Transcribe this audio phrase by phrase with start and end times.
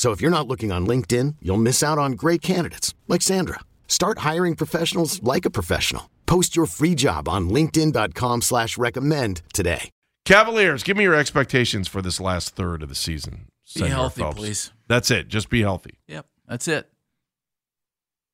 [0.00, 3.60] So if you're not looking on LinkedIn, you'll miss out on great candidates like Sandra.
[3.86, 6.08] Start hiring professionals like a professional.
[6.24, 9.90] Post your free job on LinkedIn.com slash recommend today.
[10.24, 13.48] Cavaliers, give me your expectations for this last third of the season.
[13.74, 14.36] Be Senator healthy, Phelps.
[14.38, 14.72] please.
[14.88, 15.28] That's it.
[15.28, 15.98] Just be healthy.
[16.08, 16.88] Yep, that's it.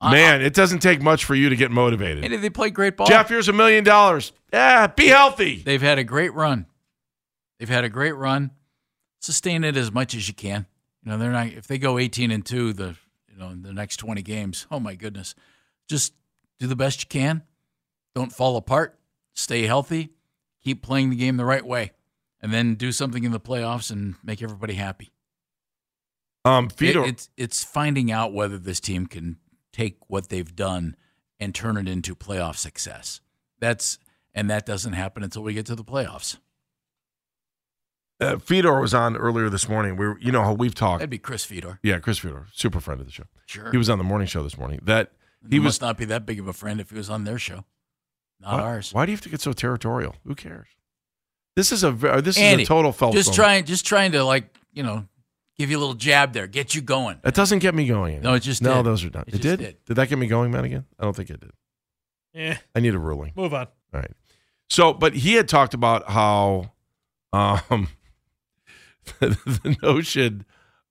[0.00, 2.22] I- Man, it doesn't take much for you to get motivated.
[2.22, 3.08] Hey, they play great ball.
[3.08, 4.30] Jeff, here's a million dollars.
[4.52, 5.62] Yeah, be healthy.
[5.64, 6.66] They've had a great run.
[7.58, 8.52] They've had a great run.
[9.20, 10.66] Sustain it as much as you can.
[11.06, 12.96] You know, they're not if they go 18 and 2 the
[13.32, 14.66] you know, in the next 20 games.
[14.72, 15.34] Oh my goodness.
[15.88, 16.12] Just
[16.58, 17.42] do the best you can.
[18.14, 18.98] Don't fall apart.
[19.34, 20.10] Stay healthy.
[20.64, 21.92] Keep playing the game the right way.
[22.40, 25.12] And then do something in the playoffs and make everybody happy.
[26.44, 26.68] Um,
[27.04, 29.36] It- it's it's finding out whether this team can
[29.72, 30.96] take what they've done
[31.38, 33.20] and turn it into playoff success.
[33.60, 33.98] That's
[34.34, 36.38] and that doesn't happen until we get to the playoffs.
[38.20, 39.96] Uh, Fedor was on earlier this morning.
[39.96, 41.00] We, were, you know how we've talked.
[41.00, 41.78] That'd be Chris Fedor.
[41.82, 43.24] Yeah, Chris Fedor, super friend of the show.
[43.46, 43.70] Sure.
[43.70, 44.80] He was on the morning show this morning.
[44.82, 45.64] That he he was.
[45.66, 47.64] must not be that big of a friend if he was on their show,
[48.40, 48.92] not why, ours.
[48.92, 50.14] Why do you have to get so territorial?
[50.26, 50.68] Who cares?
[51.54, 51.92] This is a
[52.22, 53.14] this Andy, is a total Phelps.
[53.16, 53.36] Just moment.
[53.36, 55.06] trying, just trying to like you know,
[55.56, 57.18] give you a little jab there, get you going.
[57.22, 58.20] That doesn't get me going.
[58.20, 58.76] No, it just no.
[58.76, 58.84] did.
[58.86, 59.24] Those are done.
[59.26, 59.58] It It, just did?
[59.58, 59.76] did.
[59.86, 59.96] did.
[59.96, 60.64] that get me going, man?
[60.64, 60.84] Again?
[60.98, 61.50] I don't think it did.
[62.34, 63.32] Yeah, I need a ruling.
[63.34, 63.66] move on.
[63.94, 64.10] All right.
[64.68, 66.72] So, but he had talked about how
[67.32, 67.88] um,
[69.20, 70.44] the notion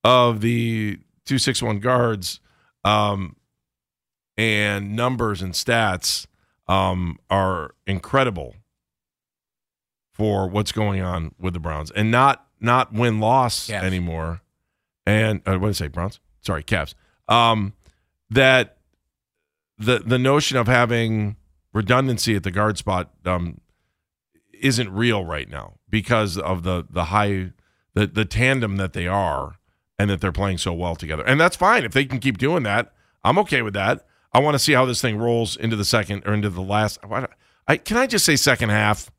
[0.03, 0.95] of the
[1.25, 2.39] 261 guards
[2.83, 3.35] um,
[4.37, 6.27] and numbers and stats
[6.67, 8.55] um, are incredible
[10.13, 13.83] for what's going on with the Browns and not not win loss Cavs.
[13.83, 14.41] anymore.
[15.05, 15.87] And uh, what did I say?
[15.87, 16.19] Browns?
[16.41, 16.93] Sorry, Cavs.
[17.27, 17.73] Um,
[18.29, 18.77] that
[19.77, 21.35] the the notion of having
[21.73, 23.59] redundancy at the guard spot um,
[24.53, 27.51] isn't real right now because of the the high
[27.95, 29.55] the the tandem that they are
[29.97, 31.23] and that they're playing so well together.
[31.23, 32.93] And that's fine if they can keep doing that.
[33.23, 34.05] I'm okay with that.
[34.31, 36.99] I want to see how this thing rolls into the second or into the last.
[37.67, 39.09] I can I just say second half.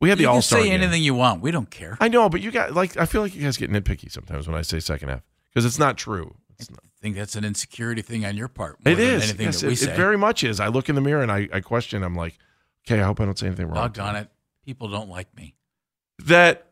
[0.00, 0.60] We had the you All can Star.
[0.62, 1.40] say anything you want.
[1.40, 1.96] We don't care.
[2.00, 4.56] I know, but you got like I feel like you guys get nitpicky sometimes when
[4.56, 6.34] I say second half because it's not true.
[6.58, 6.80] It's not.
[6.84, 8.78] I think that's an insecurity thing on your part.
[8.84, 9.22] It is.
[9.24, 10.58] Anything Yes, that we it, it very much is.
[10.60, 12.02] I look in the mirror and I, I question.
[12.02, 12.36] I'm like,
[12.86, 13.76] okay, I hope I don't say anything wrong.
[13.76, 14.28] Doggone it.
[14.64, 15.54] People don't like me.
[16.24, 16.66] That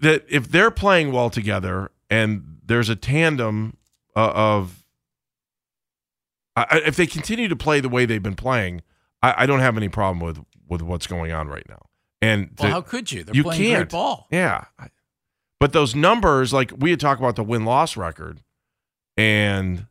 [0.00, 3.76] that if they're playing well together and there's a tandem
[4.16, 4.84] uh, of
[6.56, 8.82] I, if they continue to play the way they've been playing,
[9.22, 10.38] I, I don't have any problem with
[10.68, 11.82] with what's going on right now.
[12.22, 13.24] And Well, to- how could you?
[13.24, 13.78] They're you playing can't.
[13.90, 14.26] great ball.
[14.30, 14.64] Yeah.
[15.60, 18.42] But those numbers, like we had talked about the win loss record,
[19.16, 19.86] and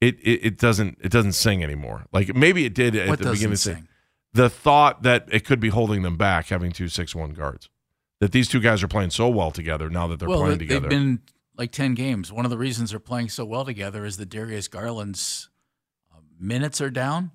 [0.00, 2.04] it, it it doesn't it doesn't sing anymore.
[2.12, 3.56] Like maybe it did at What the beginning.
[3.56, 3.88] sing?
[4.32, 7.68] The thought that it could be holding them back having two six one guards.
[8.24, 10.64] That these two guys are playing so well together now that they're well, playing they-
[10.64, 10.80] together.
[10.88, 11.20] they've been
[11.58, 12.32] like 10 games.
[12.32, 15.50] One of the reasons they're playing so well together is that Darius Garland's
[16.10, 17.32] uh, minutes are down.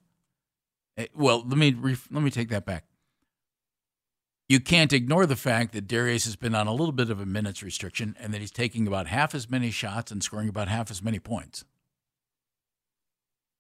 [0.98, 1.76] Eh, Well, let me
[2.10, 2.86] let me take that back.
[4.48, 7.26] You can't ignore the fact that Darius has been on a little bit of a
[7.28, 10.90] minutes restriction and that he's taking about half as many shots and scoring about half
[10.90, 11.66] as many points.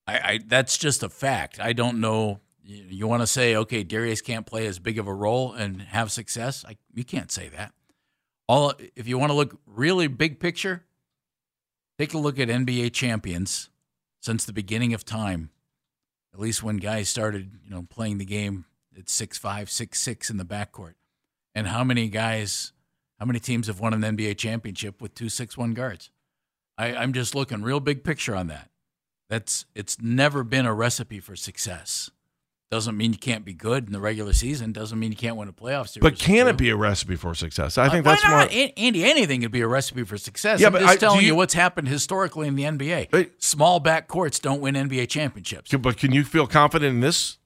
[0.08, 1.60] I, I that's just a fact.
[1.60, 2.40] I don't know.
[2.64, 6.12] You, want to say, okay, Darius can't play as big of a role and have
[6.12, 6.64] success?
[6.68, 7.74] I, you can't say that.
[8.48, 10.84] All if you want to look really big picture,
[11.98, 13.70] take a look at NBA champions
[14.20, 15.52] since the beginning of time.
[16.34, 18.66] At least when guys started, you know, playing the game
[18.98, 20.94] at six five, six six in the backcourt,
[21.56, 22.72] and how many guys,
[23.20, 26.10] how many teams have won an NBA championship with two six one guards?
[26.78, 28.70] I, I'm just looking real big picture on that.
[29.30, 32.10] That's it's never been a recipe for success.
[32.72, 34.72] Doesn't mean you can't be good in the regular season.
[34.72, 36.04] Doesn't mean you can't win a playoff series.
[36.04, 37.80] But can it be a recipe for success?
[37.80, 38.30] I Uh, think that's not?
[38.32, 38.40] more.
[38.42, 40.60] An- Andy, anything could be a recipe for success.
[40.60, 43.08] Yeah, I'm but just I- telling you, you- what's happened historically in the NBA.
[43.40, 45.72] Small back courts don't win NBA championships.
[45.74, 47.40] But can you feel confident in this?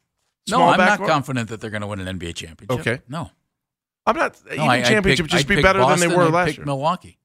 [0.50, 2.80] No, I'm not confident that they're going to win an NBA championship.
[2.86, 3.02] Okay.
[3.08, 3.32] No.
[4.06, 4.36] I'm not.
[4.46, 6.48] no even I- championship pick- just I'd be better Boston, than they were I'd last
[6.48, 6.66] pick year.
[6.66, 7.18] Milwaukee.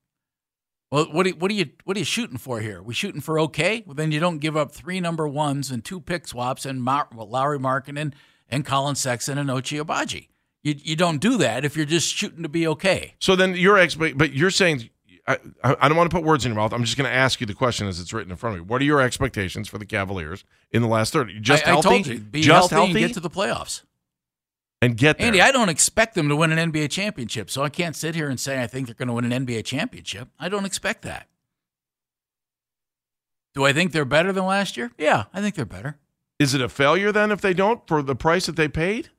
[0.90, 2.82] Well, what are, what are you what are you shooting for here?
[2.82, 3.82] We shooting for okay?
[3.86, 7.08] Well, then you don't give up three number ones and two pick swaps and Mar-
[7.14, 8.14] well, Lauri Markkanen
[8.48, 10.28] and Collin Sexton and Ochai Agbaji.
[10.62, 13.14] You you don't do that if you're just shooting to be okay.
[13.18, 14.90] So then your ex, but you're saying.
[15.26, 16.72] I, I don't want to put words in your mouth.
[16.72, 18.66] I'm just going to ask you the question as it's written in front of me.
[18.66, 21.30] What are your expectations for the Cavaliers in the last third?
[21.42, 23.82] Just I, healthy, I told you, be just healthy, healthy, get to the playoffs.
[24.80, 25.26] And get there.
[25.26, 28.28] Andy, I don't expect them to win an NBA championship, so I can't sit here
[28.28, 30.28] and say I think they're going to win an NBA championship.
[30.38, 31.28] I don't expect that.
[33.54, 34.92] Do I think they're better than last year?
[34.98, 35.96] Yeah, I think they're better.
[36.38, 39.10] Is it a failure then if they don't for the price that they paid?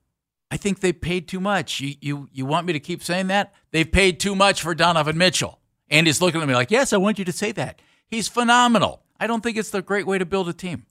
[0.51, 1.79] I think they paid too much.
[1.81, 3.53] You you you want me to keep saying that?
[3.71, 5.59] They've paid too much for Donovan Mitchell.
[5.89, 9.03] And he's looking at me like, "Yes, I want you to say that." He's phenomenal.
[9.19, 10.85] I don't think it's the great way to build a team.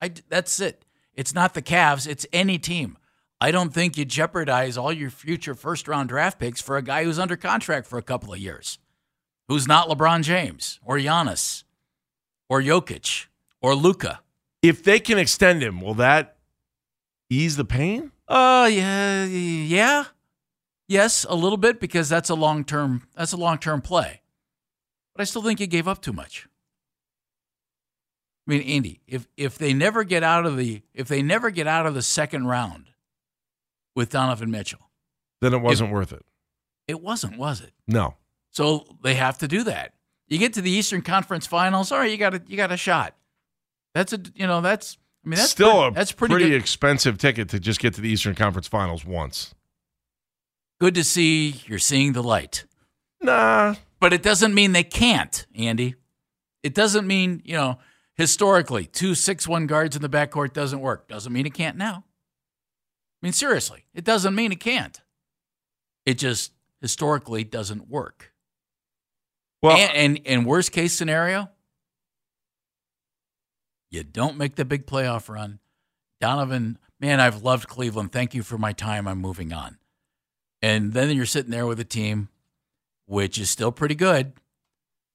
[0.00, 0.84] I that's it.
[1.14, 2.96] It's not the Cavs, it's any team.
[3.44, 7.04] I don't think you jeopardize all your future first round draft picks for a guy
[7.04, 8.78] who's under contract for a couple of years.
[9.48, 11.64] Who's not LeBron James or Giannis
[12.48, 13.26] or Jokic
[13.60, 14.20] or Luka.
[14.62, 16.38] If they can extend him, will that
[17.28, 18.12] ease the pain?
[18.26, 20.04] Uh yeah, yeah.
[20.88, 24.22] Yes, a little bit because that's a long term that's a long term play.
[25.14, 26.48] But I still think you gave up too much.
[28.48, 31.66] I mean, Andy, if if they never get out of the if they never get
[31.66, 32.86] out of the second round
[33.94, 34.90] with Donovan Mitchell,
[35.40, 36.22] Then it wasn't worth it.
[36.88, 37.72] it wasn't, was it?
[37.86, 38.14] No.
[38.50, 39.94] So they have to do that.
[40.28, 42.76] You get to the Eastern Conference Finals, all right, you got a you got a
[42.76, 43.14] shot.
[43.94, 47.18] That's a you know that's I mean that's still pretty, a that's pretty, pretty expensive
[47.18, 49.54] ticket to just get to the Eastern Conference Finals once.
[50.80, 52.64] good to see you're seeing the light.
[53.20, 53.74] Nah.
[54.00, 55.94] But it doesn't mean they can't, Andy.
[56.62, 57.78] It doesn't mean, you know,
[58.14, 61.08] historically, two six one guards in the backcourt doesn't work.
[61.08, 62.04] Doesn't mean it can't now.
[63.24, 65.00] I mean, seriously, it doesn't mean it can't.
[66.04, 68.34] It just historically doesn't work.
[69.62, 71.48] Well, and, and, and worst case scenario,
[73.90, 75.58] you don't make the big playoff run.
[76.20, 78.12] Donovan, man, I've loved Cleveland.
[78.12, 79.08] Thank you for my time.
[79.08, 79.78] I'm moving on.
[80.60, 82.28] And then you're sitting there with a team
[83.06, 84.34] which is still pretty good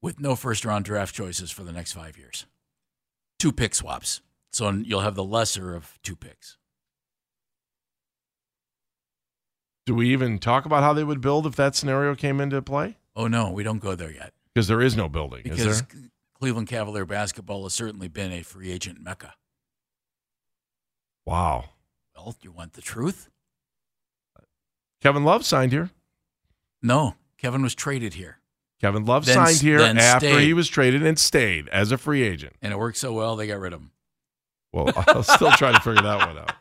[0.02, 2.48] with no first round draft choices for the next five years.
[3.38, 4.22] Two pick swaps.
[4.52, 6.58] So you'll have the lesser of two picks.
[9.90, 12.96] Do we even talk about how they would build if that scenario came into play?
[13.16, 14.34] Oh, no, we don't go there yet.
[14.54, 15.84] Because there is no building, is Because?
[16.40, 19.34] Cleveland Cavalier basketball has certainly been a free agent mecca.
[21.26, 21.70] Wow.
[22.16, 23.32] Well, you want the truth?
[25.02, 25.90] Kevin Love signed here.
[26.84, 28.38] No, Kevin was traded here.
[28.80, 30.44] Kevin Love Then- signed here after stayed.
[30.46, 32.56] he was traded and stayed as a free agent.
[32.62, 33.92] and it worked so well they got rid of him.
[34.72, 36.54] Well, I'll still try to figure that one out.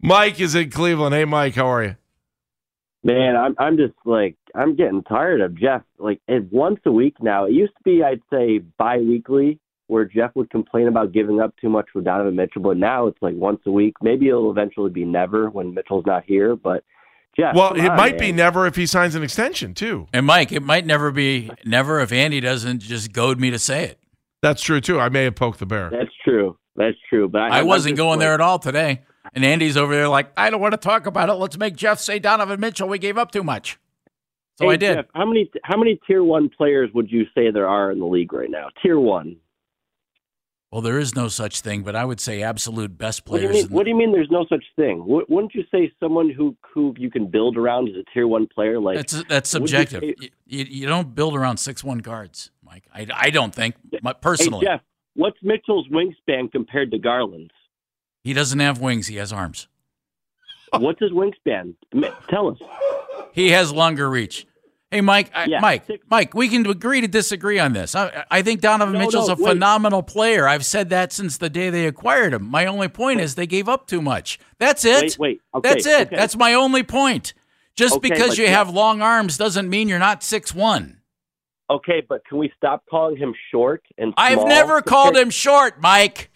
[0.00, 1.14] Mike is in Cleveland.
[1.14, 1.96] Hey, Mike, how are you?
[3.04, 5.82] Man, I'm I'm just like I'm getting tired of Jeff.
[5.98, 7.46] Like once a week now.
[7.46, 11.68] It used to be I'd say bi-weekly where Jeff would complain about giving up too
[11.68, 13.94] much for Donovan Mitchell, but now it's like once a week.
[14.02, 16.54] Maybe it'll eventually be never when Mitchell's not here.
[16.54, 16.84] But
[17.38, 20.06] Jeff, Well, it on, might be never if he signs an extension, too.
[20.12, 23.84] And Mike, it might never be never if Andy doesn't just goad me to say
[23.84, 23.98] it.
[24.42, 25.00] That's true, too.
[25.00, 25.88] I may have poked the bear.
[25.90, 26.58] That's true.
[26.76, 27.28] That's true.
[27.28, 29.02] But I, I wasn't going there at all today.
[29.34, 31.34] And Andy's over there like, I don't want to talk about it.
[31.34, 32.88] Let's make Jeff say Donovan Mitchell.
[32.88, 33.78] We gave up too much.
[34.56, 34.94] So hey, I did.
[34.96, 38.06] Jeff, how many how many tier one players would you say there are in the
[38.06, 38.68] league right now?
[38.82, 39.36] Tier one.
[40.72, 43.48] Well, there is no such thing, but I would say absolute best What do you
[43.48, 43.64] players.
[43.68, 43.72] mean?
[43.74, 44.12] What do you mean?
[44.12, 45.06] There's no such thing?
[45.06, 48.46] Wou- Wouldn't you say someone who who you can build around is a tier one
[48.46, 48.78] player?
[48.80, 50.00] Like that's that's would you subjective.
[50.02, 52.84] say- You, you, you don't build around six one guards, Mike.
[52.94, 53.76] I, I don't think
[54.20, 54.66] personally.
[54.66, 54.80] Hey Jeff,
[55.14, 57.52] what's Mitchell's wingspan compared to Garland's?
[58.24, 59.06] He doesn't have wings.
[59.06, 59.68] He has arms.
[60.72, 61.74] What's his wingspan?
[62.28, 62.58] Tell us.
[63.32, 64.46] He has longer reach.
[64.90, 67.94] Hey, Mike, I, Yeah, Mike, six- Mike, we can agree to disagree on this.
[67.94, 69.48] I, I think Donovan No, Mitchell's no, a wait.
[69.50, 70.48] phenomenal player.
[70.48, 72.44] I've said that since the day they acquired him.
[72.44, 74.38] My only point is they gave up too much.
[74.58, 75.02] That's it.
[75.02, 75.40] Wait, wait.
[75.54, 76.06] Okay, That's it.
[76.08, 76.16] okay.
[76.16, 77.34] That's my only point.
[77.76, 81.00] Just Okay, because you Jeff- have long arms doesn't mean you're not six one.
[81.70, 84.26] Okay, but can we stop calling him short and small?
[84.26, 86.30] I've never called him short, Mike.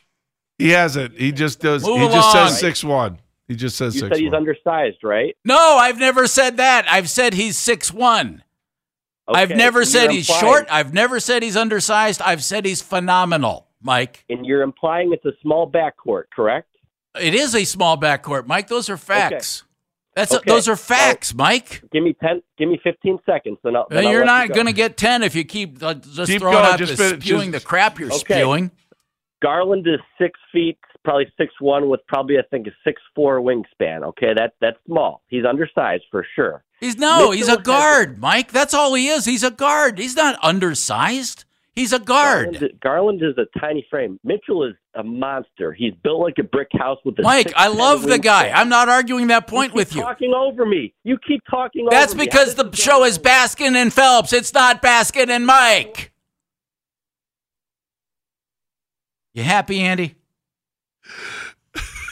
[0.62, 1.18] He hasn't.
[1.18, 1.84] He just does.
[1.84, 3.18] Move he just says six one.
[3.48, 4.40] He just says You six said he's one.
[4.40, 5.36] undersized, right?
[5.44, 6.86] No, I've never said that.
[6.88, 8.42] I've said he's six one.
[9.28, 10.66] I've never said he's implying- short.
[10.70, 12.20] I've never said he's undersized.
[12.22, 14.24] I've said he's phenomenal, Mike.
[14.28, 16.68] And you're implying it's a small backcourt, correct?
[17.20, 18.68] It is a small backcourt, Mike.
[18.68, 19.64] Those are facts.
[20.14, 20.50] That's Okay.
[20.50, 21.82] those are facts, Mike.
[21.92, 22.42] Give me ten.
[22.58, 23.86] Give me fifteen seconds, then I'll.
[23.88, 26.40] Then You're let not you going to get ten if you keep uh, just Keep
[26.42, 28.18] throwing going, out just the spewing just- the crap you're Okay.
[28.40, 28.70] spewing.
[29.42, 34.04] Garland is six feet, probably six one, with probably I think a six four wingspan.
[34.04, 35.22] Okay, that that's small.
[35.28, 36.62] He's undersized for sure.
[36.80, 38.52] He's no, he's a Mitchell guard, Mike.
[38.52, 39.24] That's all he is.
[39.24, 39.98] He's a guard.
[39.98, 41.44] He's not undersized.
[41.74, 42.52] He's a guard.
[42.52, 44.20] Garland, Garland is a tiny frame.
[44.24, 45.72] Mitchell is a monster.
[45.72, 47.22] He's built like a brick house with a.
[47.22, 48.50] Mike, I love the guy.
[48.50, 50.02] I'm not arguing that point keep with you.
[50.02, 50.92] Talking over me.
[51.02, 52.26] You keep talking That's over me.
[52.26, 54.34] because the show is Baskin and Phelps.
[54.34, 56.11] It's not Baskin and Mike.
[59.34, 60.16] You happy, Andy?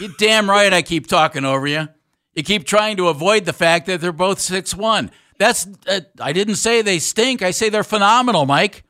[0.00, 1.88] You damn right I keep talking over you.
[2.34, 5.10] You keep trying to avoid the fact that they're both six one.
[5.38, 7.42] That's uh, I didn't say they stink.
[7.42, 8.84] I say they're phenomenal, Mike.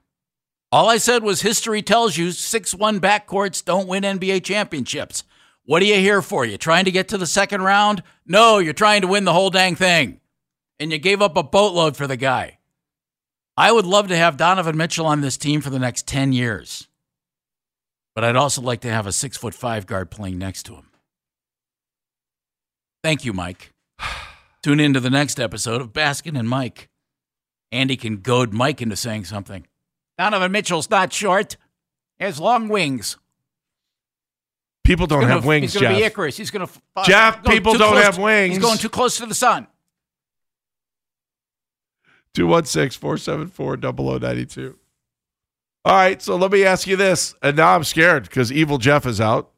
[0.73, 5.25] All I said was history tells you six one backcourts don't win NBA championships.
[5.65, 6.45] What are you here for?
[6.45, 8.03] You trying to get to the second round?
[8.27, 10.21] No, you're trying to win the whole dang thing.
[10.79, 12.59] And you gave up a boatload for the guy.
[13.57, 16.89] I would love to have Donovan Mitchell on this team for the next 10 years.
[18.21, 20.89] But I'd also like to have a six foot five guard playing next to him.
[23.03, 23.73] Thank you, Mike.
[24.63, 26.91] Tune in to the next episode of Baskin and Mike.
[27.73, 29.67] Andy can goad Mike into saying something.
[30.19, 31.57] Donovan Mitchell's not short.
[32.19, 33.17] He has long wings.
[34.85, 36.37] People don't Gonna- have wings, He's going to be Icarus.
[36.37, 36.73] He's going to.
[37.07, 38.57] Jeff, people don't have wings.
[38.57, 39.67] He's going too close to the sun.
[42.35, 44.77] 216 474 0092.
[45.85, 47.35] All right, so let me ask you this.
[47.43, 49.51] And now I'm scared because Evil Jeff is out.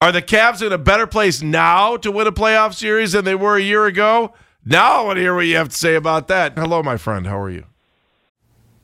[0.00, 3.34] Are the Cavs in a better place now to win a playoff series than they
[3.34, 4.32] were a year ago?
[4.64, 6.56] Now I want to hear what you have to say about that.
[6.56, 7.26] Hello, my friend.
[7.26, 7.66] How are you?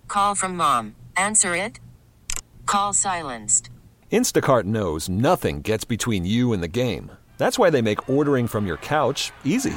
[0.08, 0.96] Call from mom.
[1.16, 1.80] Answer it.
[2.66, 3.70] Call silenced.
[4.12, 7.12] Instacart knows nothing gets between you and the game.
[7.36, 9.76] That's why they make ordering from your couch easy.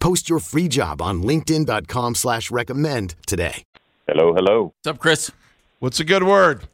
[0.00, 3.62] Post your free job on linkedin.com slash recommend today.
[4.08, 4.74] Hello, hello.
[4.82, 5.30] What's up, Chris?
[5.78, 6.66] What's a good word?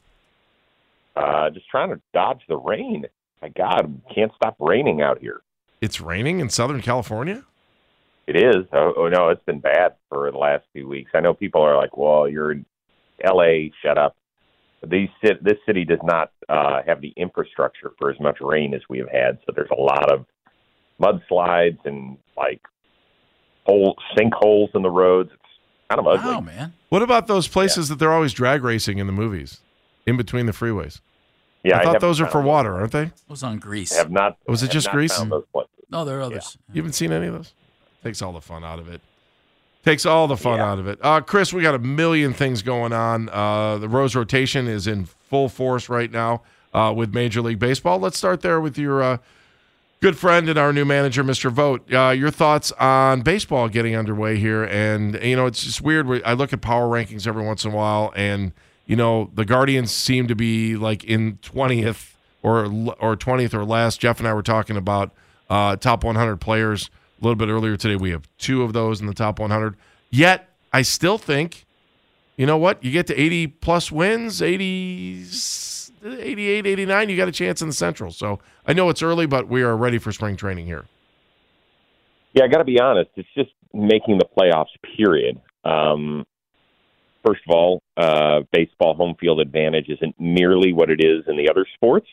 [1.16, 3.04] Uh, just trying to dodge the rain.
[3.42, 5.42] My God, can't stop raining out here.
[5.80, 7.44] It's raining in Southern California?
[8.26, 8.66] It is.
[8.72, 11.10] Oh, oh no, it's been bad for the last few weeks.
[11.14, 12.64] I know people are like, "Well, you're in
[13.22, 13.72] L.A.
[13.84, 14.16] Shut up."
[14.84, 18.98] These this city does not uh, have the infrastructure for as much rain as we
[18.98, 19.38] have had.
[19.46, 20.26] So there's a lot of
[21.00, 22.60] mudslides and like
[23.66, 25.30] hole sinkholes in the roads.
[25.32, 25.42] It's
[25.90, 26.34] kind of ugly.
[26.34, 26.72] Wow, man.
[26.88, 29.60] What about those places that they're always drag racing in the movies,
[30.06, 31.00] in between the freeways?
[31.64, 32.46] Yeah, I thought haven't those are for those.
[32.46, 33.02] water, aren't they?
[33.04, 33.92] It was on Grease.
[33.92, 34.38] I have not.
[34.46, 35.16] Was it have just not Grease?
[35.16, 35.70] found those places.
[35.90, 36.56] No, there are others.
[36.72, 37.52] You haven't seen any of those?
[38.04, 39.00] Takes all the fun out of it.
[39.84, 40.70] Takes all the fun Yeah.
[40.72, 40.98] out of it.
[41.02, 43.28] Uh, Chris, we got a million things going on.
[43.30, 46.42] Uh, the Rose rotation is in full force right now
[46.74, 47.98] uh, with Major League Baseball.
[48.00, 49.18] Let's start there with your uh,
[50.00, 51.50] good friend and our new manager, Mr.
[51.50, 51.92] Vogt.
[51.92, 54.64] Uh, your thoughts on baseball getting underway here?
[54.64, 56.22] And, you know, it's just weird.
[56.24, 58.52] I look at power rankings every once in a while, and,
[58.86, 62.66] you know, the Guardians seem to be like in 20th or,
[63.00, 64.00] or 20th or last.
[64.00, 65.12] Jeff and I were talking about
[65.50, 67.96] uh, top 100 players a little bit earlier today.
[67.96, 69.76] We have two of those in the top 100.
[70.10, 71.64] Yet, I still think,
[72.36, 72.84] you know what?
[72.84, 75.24] You get to 80 plus wins, 80,
[76.06, 78.10] 88, 89, you got a chance in the Central.
[78.10, 80.84] So I know it's early, but we are ready for spring training here.
[82.32, 83.10] Yeah, I got to be honest.
[83.16, 84.66] It's just making the playoffs.
[84.96, 85.40] Period.
[85.64, 86.24] Um,
[87.24, 91.48] first of all, uh, baseball home field advantage isn't nearly what it is in the
[91.50, 92.06] other sports.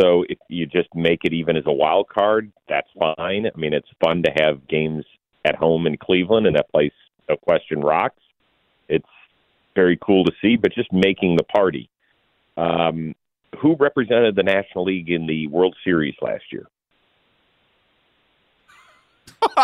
[0.00, 3.46] So if you just make it even as a wild card, that's fine.
[3.46, 5.04] I mean, it's fun to have games
[5.44, 6.92] at home in Cleveland, and that place,
[7.28, 8.22] no question, rocks.
[8.88, 9.08] It's
[9.74, 11.90] very cool to see, but just making the party.
[12.58, 13.14] Um,
[13.60, 16.66] who represented the National League in the World Series last year?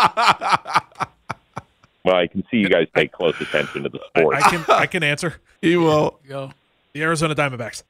[2.05, 4.35] well, I can see you guys pay close attention to the sport.
[4.35, 5.35] I can I can answer.
[5.61, 6.19] he will.
[6.27, 6.51] Go
[6.93, 7.83] The Arizona Diamondbacks.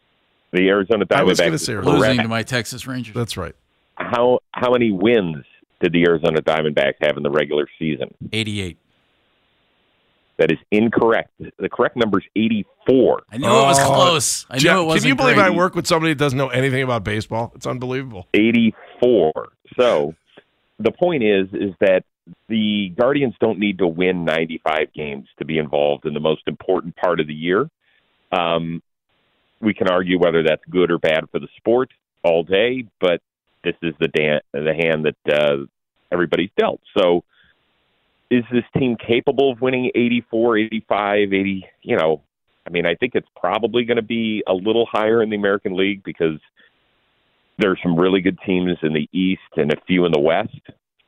[0.51, 1.19] the Arizona Diamondbacks.
[1.19, 3.13] I was gonna say is losing to my Texas Rangers.
[3.13, 3.55] That's right.
[3.95, 5.45] How how many wins
[5.81, 8.13] did the Arizona Diamondbacks have in the regular season?
[8.33, 8.77] 88.
[10.37, 11.31] That is incorrect.
[11.39, 13.23] The correct number is 84.
[13.31, 14.45] I knew it was Oh, close.
[14.49, 15.45] I Jeff, knew it wasn't can you believe great.
[15.45, 17.53] I work with somebody that doesn't know anything about baseball?
[17.55, 18.27] It's unbelievable.
[18.33, 19.31] 84.
[19.79, 20.13] So
[20.79, 22.03] the point is is that
[22.49, 26.95] the Guardians don't need to win 95 games to be involved in the most important
[26.97, 27.69] part of the year.
[28.31, 28.81] Um,
[29.61, 31.91] we can argue whether that's good or bad for the sport
[32.23, 33.21] all day, but
[33.63, 35.65] this is the dan- the hand that uh,
[36.11, 36.81] everybody's dealt.
[36.97, 37.23] So
[38.29, 42.21] is this team capable of winning 84, 85, 80, you know,
[42.67, 45.77] I mean, I think it's probably going to be a little higher in the American
[45.77, 46.39] League because
[47.59, 50.59] there's some really good teams in the East and a few in the West.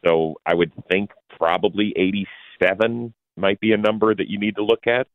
[0.06, 4.86] So I would think probably 87 might be a number that you need to look
[4.88, 5.08] at.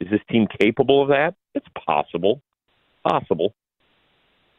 [0.00, 1.34] Is this team capable of that?
[1.54, 2.40] It's possible.
[3.04, 3.54] Possible.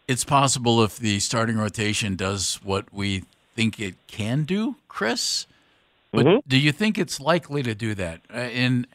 [0.08, 3.24] It's possible if the starting rotation does what we
[3.56, 5.48] think it can do, Chris.
[6.14, 6.42] But Mhm.
[6.48, 8.22] do you think it's likely to do that?
[8.32, 8.88] Uh, and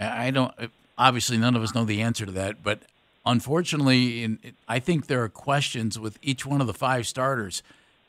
[0.00, 0.52] I don't.
[0.98, 2.62] Obviously, none of us know the answer to that.
[2.62, 2.80] But
[3.24, 7.62] unfortunately, in, I think there are questions with each one of the five starters,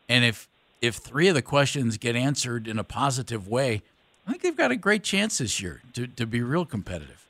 [0.10, 0.48] and if
[0.82, 3.82] if three of the questions get answered in a positive way,
[4.28, 7.26] I think they've got a great chance this year to to be real competitive.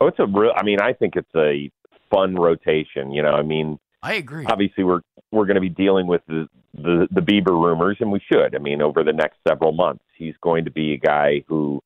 [0.00, 0.52] Oh, it's a real.
[0.56, 1.70] I mean, I think it's a
[2.10, 3.12] fun rotation.
[3.12, 4.44] You know, I mean, I agree.
[4.46, 5.00] obviously we're
[5.32, 8.54] we're going to be dealing with the, the the Bieber rumors, and we should.
[8.54, 11.82] I mean, over the next several months, he's going to be a guy who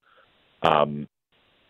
[0.63, 1.07] um,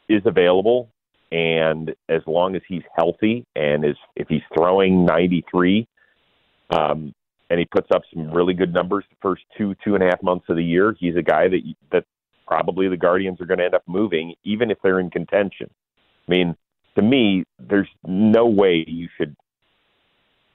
[0.09, 0.89] is available,
[1.31, 5.87] and as long as he's healthy and is if he's throwing 93,
[6.71, 7.13] um,
[7.51, 10.23] and he puts up some really good numbers the first two two and a half
[10.23, 11.61] months of the year, he's a guy that
[11.93, 12.05] that
[12.47, 15.69] probably the Guardians are going to end up moving, even if they're in contention.
[16.27, 16.57] I mean,
[16.97, 19.37] to me, there's no way you should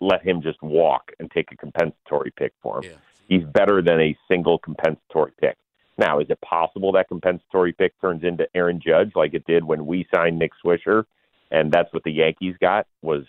[0.03, 2.91] let him just walk and take a compensatory pick for him.
[2.91, 2.97] Yeah.
[3.27, 5.57] He's better than a single compensatory pick.
[5.97, 9.85] Now, is it possible that compensatory pick turns into Aaron Judge like it did when
[9.85, 11.05] we signed Nick Swisher,
[11.51, 13.23] and that's what the Yankees got was,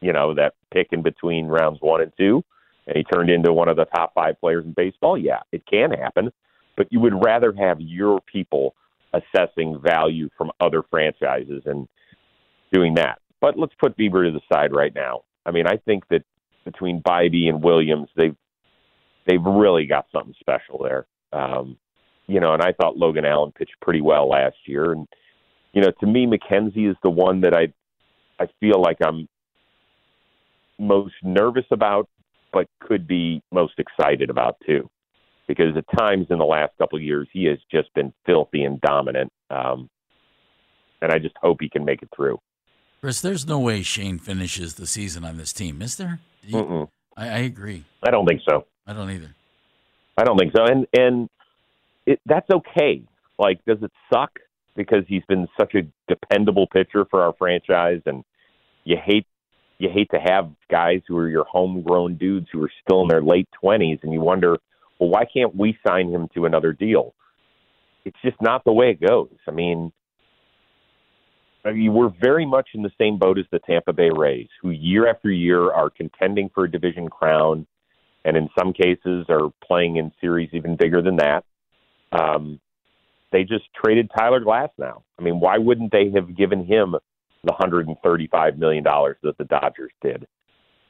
[0.00, 2.44] you know, that pick in between rounds one and two,
[2.86, 5.16] and he turned into one of the top five players in baseball?
[5.16, 6.32] Yeah, it can happen,
[6.76, 8.74] but you would rather have your people
[9.12, 11.88] assessing value from other franchises and
[12.72, 13.20] doing that.
[13.40, 15.22] But let's put Bieber to the side right now.
[15.46, 16.22] I mean, I think that
[16.64, 18.36] between Bibee and Williams, they've
[19.26, 21.06] they've really got something special there.
[21.32, 21.76] Um,
[22.26, 25.06] you know, and I thought Logan Allen pitched pretty well last year, and
[25.72, 27.72] you know, to me, McKenzie is the one that I
[28.42, 29.28] I feel like I'm
[30.78, 32.08] most nervous about,
[32.52, 34.88] but could be most excited about too,
[35.46, 38.80] because at times in the last couple of years he has just been filthy and
[38.80, 39.88] dominant, um,
[41.02, 42.38] and I just hope he can make it through.
[43.02, 46.20] Chris, there's no way Shane finishes the season on this team, is there?
[46.42, 46.88] You-.
[47.16, 47.84] I, I agree.
[48.02, 48.66] I don't think so.
[48.86, 49.34] I don't either.
[50.18, 51.28] I don't think so, and and
[52.04, 53.02] it, that's okay.
[53.38, 54.38] Like, does it suck
[54.76, 58.22] because he's been such a dependable pitcher for our franchise, and
[58.84, 59.26] you hate
[59.78, 63.22] you hate to have guys who are your homegrown dudes who are still in their
[63.22, 64.58] late twenties, and you wonder,
[64.98, 67.14] well, why can't we sign him to another deal?
[68.04, 69.30] It's just not the way it goes.
[69.48, 69.90] I mean,
[71.64, 74.70] I mean, we're very much in the same boat as the Tampa Bay Rays, who
[74.70, 77.66] year after year are contending for a division crown,
[78.24, 81.44] and in some cases are playing in series even bigger than that.
[82.12, 82.60] Um,
[83.32, 85.02] they just traded Tyler Glasnow.
[85.18, 86.96] I mean, why wouldn't they have given him
[87.44, 90.26] the $135 million that the Dodgers did?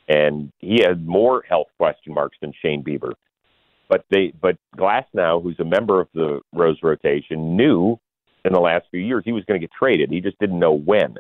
[0.08, 3.12] And he had more health question marks than Shane Bieber.
[3.88, 7.98] But they, but Glass now, who's a member of the Rose rotation, knew
[8.44, 10.10] in the last few years he was going to get traded.
[10.10, 11.16] He just didn't know when.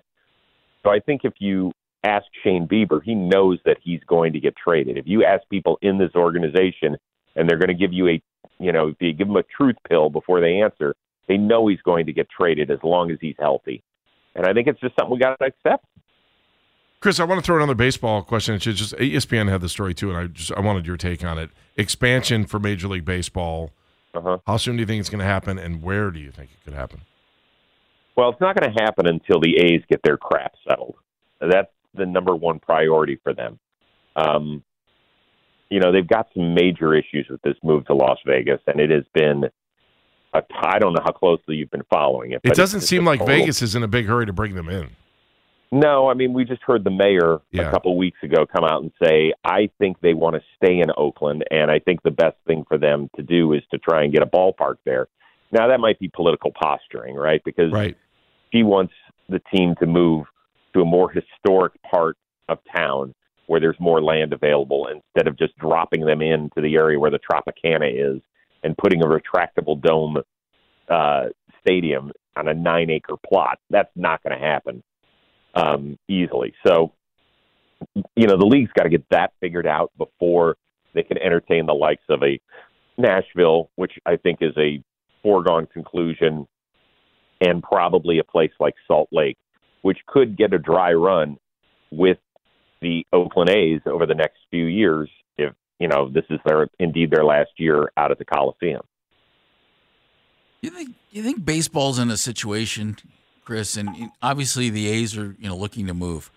[0.82, 1.72] So I think if you
[2.04, 4.96] ask Shane Bieber, he knows that he's going to get traded.
[4.96, 6.96] If you ask people in this organization
[7.36, 8.22] and they're going to give you a,
[8.58, 10.94] you know, if you give them a truth pill before they answer,
[11.28, 13.82] they know he's going to get traded as long as he's healthy.
[14.34, 15.84] And I think it's just something we got to accept.
[17.00, 18.54] Chris, I want to throw another baseball question.
[18.54, 21.24] It's just E ESPN had the story too, and I just I wanted your take
[21.24, 21.50] on it.
[21.76, 23.70] Expansion for Major League Baseball.
[24.12, 24.38] Uh-huh.
[24.46, 26.62] How soon do you think it's going to happen, and where do you think it
[26.62, 27.00] could happen?
[28.16, 30.96] Well, it's not going to happen until the A's get their crap settled.
[31.40, 33.58] That's the number one priority for them.
[34.16, 34.62] Um,
[35.70, 38.90] you know, they've got some major issues with this move to Las Vegas, and it
[38.90, 39.44] has been.
[40.32, 42.40] A, I don't know how closely you've been following it.
[42.44, 44.90] It doesn't seem like total- Vegas is in a big hurry to bring them in.
[45.72, 47.68] No, I mean we just heard the mayor Yeah.
[47.68, 50.86] a couple weeks ago come out and say, "I think they want to stay in
[50.96, 54.12] Oakland, and I think the best thing for them to do is to try and
[54.12, 55.06] get a ballpark there."
[55.52, 57.42] Now that might be political posturing, right?
[57.44, 57.96] Because Right.
[58.50, 58.94] he wants
[59.28, 60.26] the team to move
[60.74, 62.16] to a more historic part
[62.48, 63.14] of town
[63.46, 67.18] where there's more land available instead of just dropping them into the area where the
[67.18, 68.22] Tropicana is
[68.62, 70.18] and putting a retractable dome
[70.88, 71.24] uh,
[71.60, 73.58] stadium on a nine acre plot.
[73.68, 74.82] That's not going to happen
[75.54, 76.54] um, easily.
[76.64, 76.92] So,
[78.14, 80.56] you know, the league's got to get that figured out before
[80.94, 82.38] they can entertain the likes of a
[82.98, 84.82] Nashville, which I think is a
[85.22, 86.46] foregone conclusion,
[87.40, 89.38] and probably a place like Salt Lake,
[89.82, 91.38] which could get a dry run
[91.90, 92.18] with
[92.80, 97.10] the Oakland A's over the next few years if, you know, this is their indeed
[97.10, 98.82] their last year out at the Coliseum.
[100.62, 102.96] You think you think baseball's in a situation,
[103.44, 106.30] Chris, and obviously the A's are you know looking to move,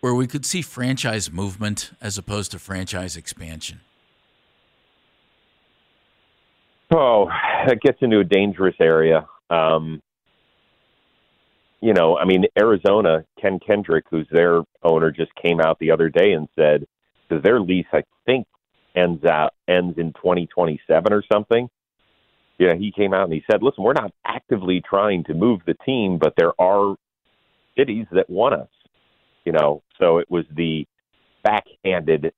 [0.00, 3.80] where we could see franchise movement as opposed to franchise expansion.
[6.90, 7.28] Oh,
[7.66, 9.26] that gets into a dangerous area.
[9.50, 10.00] Um,
[11.80, 16.08] you know, I mean, Arizona, Ken Kendrick, who's their owner, just came out the other
[16.08, 16.86] day and said
[17.28, 18.46] because their lease, I think,
[18.96, 21.68] ends out ends in 2027 or something.
[22.58, 25.74] Yeah, he came out and he said, "Listen, we're not actively trying to move the
[25.86, 26.96] team, but there are
[27.76, 28.68] cities that want us."
[29.44, 30.86] You know, so it was the
[31.44, 32.32] backhanded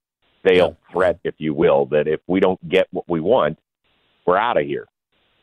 [0.44, 3.58] veiled threat, if you will, that if we don't get what we want,
[4.26, 4.86] we're out of here.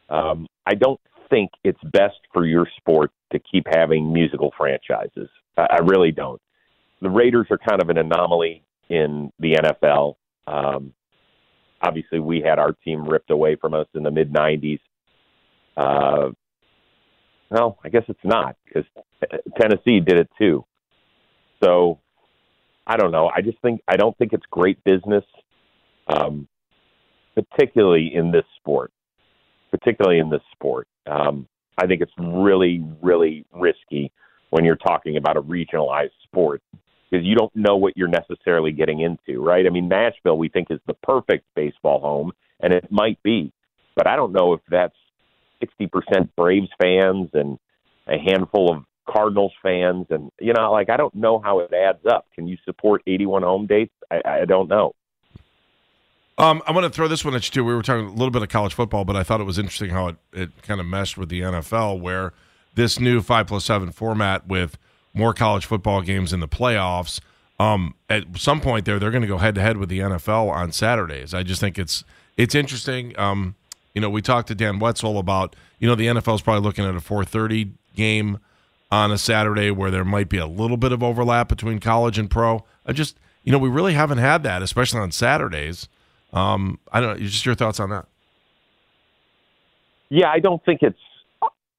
[0.10, 5.30] Um, I don't think it's best for your sport to keep having musical franchises.
[5.58, 6.42] I, I really don't.
[7.02, 10.16] The Raiders are kind of an anomaly in the NFL.
[10.48, 10.94] Um,
[11.82, 14.80] obviously, we had our team ripped away from us in the mid '90s.
[15.76, 16.32] Uh,
[17.50, 18.86] well, I guess it's not because
[19.60, 20.66] Tennessee did it too.
[21.64, 22.00] So
[22.86, 23.30] I don't know.
[23.34, 25.24] I just think I don't think it's great business,
[26.08, 26.48] um,
[27.38, 28.92] particularly in this sport.
[29.72, 31.46] Particularly in this sport, um,
[31.78, 34.12] I think it's really, really risky
[34.50, 36.62] when you're talking about a regionalized sport
[37.10, 39.66] because you don't know what you're necessarily getting into, right?
[39.66, 43.52] I mean, Nashville we think is the perfect baseball home, and it might be,
[43.96, 44.96] but I don't know if that's
[45.62, 47.58] 60% Braves fans and
[48.08, 52.06] a handful of Cardinals fans, and you know, like I don't know how it adds
[52.10, 52.26] up.
[52.36, 53.94] Can you support 81 home dates?
[54.12, 54.94] I, I don't know.
[56.40, 57.64] Um, I'm going to throw this one at you too.
[57.64, 59.90] We were talking a little bit of college football, but I thought it was interesting
[59.90, 62.34] how it, it kind of meshed with the NFL, where
[62.76, 64.78] this new five plus seven format with
[65.16, 67.20] more college football games in the playoffs.
[67.60, 70.52] Um, at some point there, they're going to go head to head with the NFL
[70.52, 71.34] on Saturdays.
[71.34, 72.04] I just think it's
[72.38, 73.18] it's interesting.
[73.18, 73.56] Um,
[73.96, 76.86] you know, we talked to Dan Wetzel about you know the NFL is probably looking
[76.86, 78.38] at a 4:30 game
[78.92, 82.30] on a Saturday where there might be a little bit of overlap between college and
[82.30, 82.64] pro.
[82.86, 85.90] I just you know we really haven't had that, especially on Saturdays.
[86.34, 87.26] Um, I don't know.
[87.26, 88.08] Just your thoughts on that?
[90.10, 91.00] Yeah, I don't think it's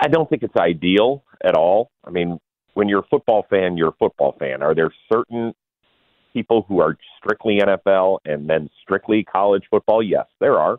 [0.00, 1.90] I don't think it's ideal at all.
[2.04, 2.38] I mean,
[2.74, 4.62] when you're a football fan, you're a football fan.
[4.62, 5.54] Are there certain
[6.32, 10.02] people who are strictly NFL and then strictly college football?
[10.02, 10.78] Yes, there are.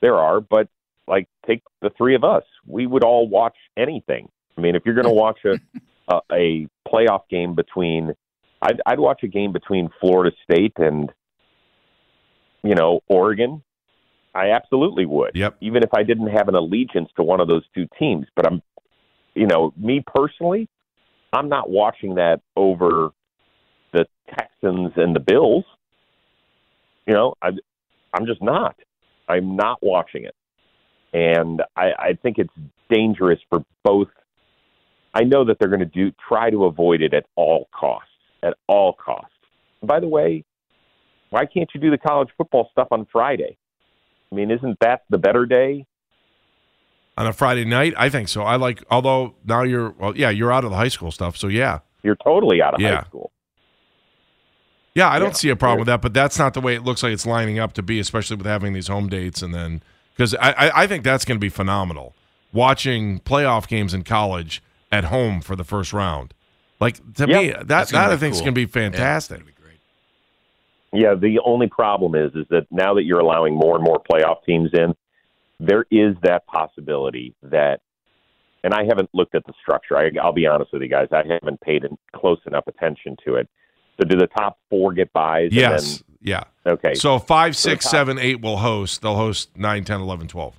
[0.00, 0.68] There are, but
[1.08, 2.44] like take the three of us.
[2.66, 4.28] We would all watch anything.
[4.56, 5.58] I mean, if you're going to watch a,
[6.08, 8.12] a a playoff game between
[8.62, 11.10] I'd I'd watch a game between Florida State and
[12.68, 13.62] you know, Oregon,
[14.34, 15.32] I absolutely would.
[15.34, 15.56] Yep.
[15.60, 18.26] Even if I didn't have an allegiance to one of those two teams.
[18.36, 18.62] But I'm,
[19.34, 20.68] you know, me personally,
[21.32, 23.10] I'm not watching that over
[23.92, 25.64] the Texans and the Bills.
[27.06, 27.48] You know, I,
[28.12, 28.76] I'm just not.
[29.28, 30.34] I'm not watching it.
[31.12, 32.52] And I, I think it's
[32.90, 34.08] dangerous for both.
[35.14, 38.10] I know that they're going to do try to avoid it at all costs.
[38.42, 39.32] At all costs.
[39.82, 40.44] By the way,
[41.30, 43.56] why can't you do the college football stuff on Friday?
[44.30, 45.86] I mean, isn't that the better day?
[47.18, 48.42] On a Friday night, I think so.
[48.42, 51.48] I like, although now you're, well, yeah, you're out of the high school stuff, so
[51.48, 52.96] yeah, You're totally out of Yeah.
[52.96, 53.32] high school.
[54.94, 55.34] yeah, I don't Yeah.
[55.34, 56.02] see a problem with that.
[56.02, 58.46] But that's not the way it looks like it's lining up to be, especially with
[58.46, 59.82] having these home dates and then
[60.14, 62.14] because I, I, I think that's going to be phenomenal.
[62.52, 64.62] Watching playoff games in college
[64.92, 66.32] at home for the first round,
[66.80, 69.42] like to me, that that I think is going to be fantastic.
[69.42, 69.54] great.
[70.96, 74.44] Yeah, the only problem is is that now that you're allowing more and more playoff
[74.44, 74.94] teams in,
[75.60, 77.80] there is that possibility that
[78.64, 79.96] and I haven't looked at the structure.
[79.96, 83.48] I, I'll be honest with you guys, I haven't paid close enough attention to it.
[83.96, 85.50] So do the top four get buys?
[85.52, 86.44] Yes, yeah.
[86.64, 86.94] Then, okay.
[86.94, 89.02] So five, six, top- seven, eight will host.
[89.02, 90.58] They'll host 9, 10, 11, 12.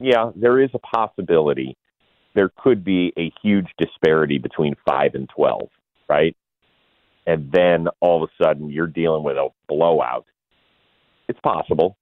[0.00, 1.76] yeah, there is a possibility
[2.34, 5.68] there could be a huge disparity between five and twelve.
[6.08, 6.36] right?
[7.28, 10.24] And then all of a sudden you're dealing with a blowout.
[11.28, 11.98] It's possible.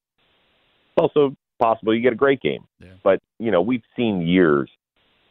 [0.97, 2.65] It's also possible you get a great game.
[2.79, 2.91] Yeah.
[3.03, 4.71] But, you know, we've seen years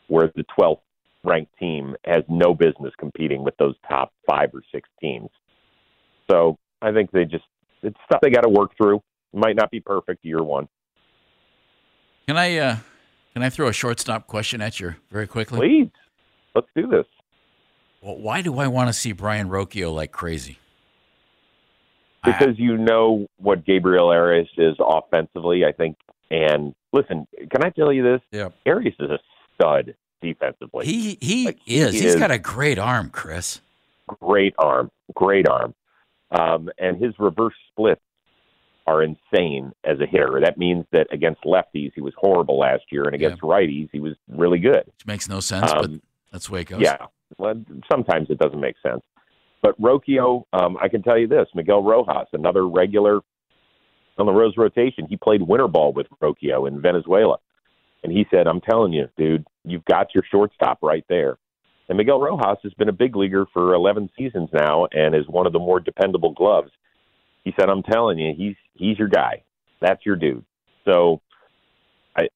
[0.08, 0.82] where the 12th
[1.24, 5.30] ranked team has no business competing with those top five or six teams.
[6.30, 7.46] So I think they just,
[7.82, 8.98] it's stuff they got to work through.
[8.98, 10.68] It might not be perfect year one.
[12.28, 12.78] Can I uh,
[13.34, 15.60] can I throw a shortstop question at you very quickly?
[15.60, 15.92] Please,
[16.56, 17.06] let's do this.
[18.06, 20.60] Well, why do I want to see Brayan Rocchio like crazy?
[22.24, 25.98] I- because you know what Gabriel Arias is offensively, I think.
[26.30, 28.22] And listen, can I tell you this?
[28.32, 28.50] Yeah.
[28.68, 29.18] Arias is a
[29.56, 30.86] stud defensively.
[30.86, 31.94] he he Like, he is.
[31.94, 33.62] He's is- got a great arm, Chris.
[34.08, 35.74] great arm, great arm,
[36.30, 38.02] um, and his reverse splits
[38.86, 40.40] are insane as a hitter.
[40.44, 44.14] That means that against lefties he was horrible last year, and against righties he was
[44.28, 44.84] really good.
[44.86, 46.82] Which makes no sense, but Um, that's the way it goes.
[46.82, 47.56] Yeah, well,
[47.92, 49.02] sometimes it doesn't make sense.
[49.62, 53.22] But Rocchio, um, I can tell you this: Miguel Rojas, another regular
[54.18, 57.38] on the Rose rotation, he played winter ball with Rocchio in Venezuela,
[58.04, 61.38] and he said, "I'm telling you, dude, you've got your shortstop right there."
[61.88, 65.46] And Miguel Rojas has been a big leaguer for 11 seasons now, and is one
[65.46, 66.72] of the more dependable gloves.
[67.44, 69.44] He said, "I'm telling you, he's he's your guy.
[69.82, 70.46] That's your dude."
[70.86, 71.22] So,
[72.16, 72.28] I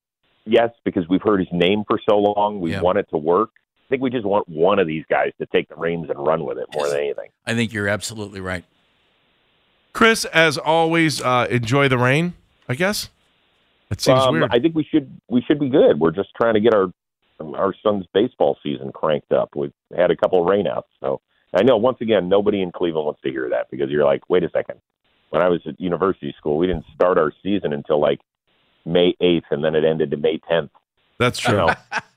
[0.46, 2.82] yes, because we've heard his name for so long, we Yeah.
[2.82, 3.52] want it to work.
[3.90, 6.46] I think we just want one of these guys to take the reins and run
[6.46, 6.94] with it more Yes.
[6.94, 7.30] than anything.
[7.48, 8.64] I think you're absolutely right.
[9.94, 12.34] Chris, as always, uh, enjoy the rain.
[12.68, 13.10] I guess
[13.90, 14.52] it seems Um, weird.
[14.52, 16.00] I think we should we should be good.
[16.00, 16.94] We're just trying to get our
[17.56, 19.56] our son's baseball season cranked up.
[19.56, 21.20] We've had a couple of rainouts, so
[21.54, 24.44] I know once again nobody in Cleveland wants to hear that because you're like, wait
[24.44, 24.80] a second.
[25.32, 28.20] When I was at university school, we didn't start our season until like
[28.86, 30.70] May eighth, and then it ended to May tenth.
[31.18, 31.58] That's You true.
[31.66, 31.74] know,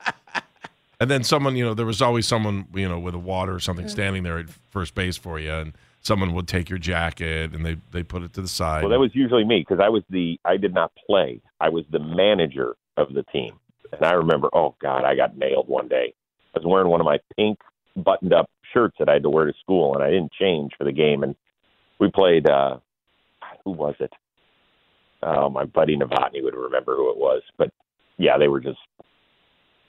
[1.02, 3.58] And then someone, you know, there was always someone, you know, with a water or
[3.58, 7.66] something standing there at first base for you, and someone would take your jacket and
[7.66, 8.82] they they put it to the side.
[8.82, 11.40] well, that was usually me because I was the I did not play.
[11.60, 13.58] I was the manager of the team,
[13.92, 16.14] and I remember, oh God, I got nailed one day.
[16.54, 17.58] I was wearing one of my pink
[17.96, 20.84] buttoned up shirts that I had to wear to school, and I didn't change for
[20.84, 21.24] the game.
[21.24, 21.34] And
[21.98, 22.48] we played.
[22.48, 22.76] uh
[23.64, 24.12] Who was it?
[25.24, 27.42] Oh, my buddy Novotny would remember who it was.
[27.58, 27.70] But
[28.18, 28.78] yeah, they were just.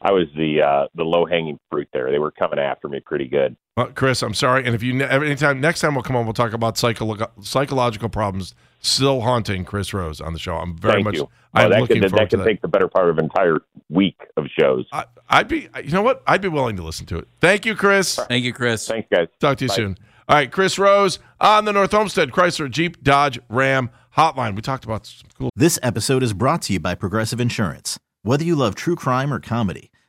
[0.04, 2.12] I was the uh the low hanging fruit there.
[2.12, 3.56] They were coming after me pretty good.
[3.78, 4.66] Well, Chris, I'm sorry.
[4.66, 8.10] And if you ne- anytime next time we'll come on, we'll talk about psycholo- psychological
[8.10, 10.58] problems still haunting Chris Rose on the show.
[10.58, 11.16] I'm very Thank much.
[11.16, 11.30] you.
[11.54, 12.50] I'm oh, that looking could forward that to could that.
[12.50, 14.86] take the better part of an entire week of shows.
[14.92, 16.22] I, I'd be, you know what?
[16.28, 17.28] I'd be willing to listen to it.
[17.40, 18.16] Thank you, Chris.
[18.28, 18.88] Thank you, Chris.
[18.88, 19.28] Thanks, guys.
[19.40, 19.76] Talk to you Bye.
[19.76, 19.98] soon.
[20.28, 24.56] All right, Chris Rose on the North Olmsted Chrysler Jeep Dodge Ram Hotline.
[24.56, 25.50] We talked about some cool.
[25.56, 28.00] This episode is brought to you by Progressive Insurance.
[28.22, 29.92] Whether you love true crime or comedy,